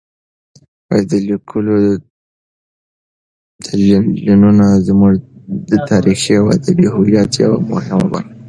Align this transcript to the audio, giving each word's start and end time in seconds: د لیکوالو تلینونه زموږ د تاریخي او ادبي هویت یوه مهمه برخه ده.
د 1.09 1.11
لیکوالو 1.27 1.75
تلینونه 3.63 4.65
زموږ 4.87 5.13
د 5.69 5.71
تاریخي 5.89 6.33
او 6.39 6.45
ادبي 6.57 6.87
هویت 6.93 7.31
یوه 7.43 7.59
مهمه 7.71 8.05
برخه 8.13 8.29
ده. 8.33 8.37